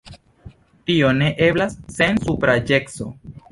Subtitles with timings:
[0.91, 3.11] Tio ne eblas sen supraĵeco.